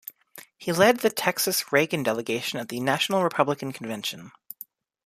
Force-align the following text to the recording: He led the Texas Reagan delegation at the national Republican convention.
He 0.57 0.71
led 0.73 1.01
the 1.01 1.11
Texas 1.11 1.71
Reagan 1.71 2.01
delegation 2.01 2.57
at 2.57 2.69
the 2.69 2.79
national 2.79 3.21
Republican 3.21 3.71
convention. 3.71 4.31